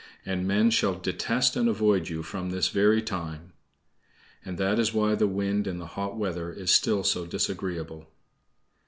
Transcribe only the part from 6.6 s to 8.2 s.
still so disagreeable.)